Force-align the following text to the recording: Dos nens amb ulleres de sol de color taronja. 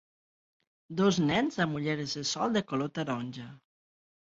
Dos 1.01 1.21
nens 1.27 1.61
amb 1.67 1.79
ulleres 1.83 2.19
de 2.21 2.27
sol 2.33 2.59
de 2.59 2.67
color 2.75 2.95
taronja. 3.01 3.51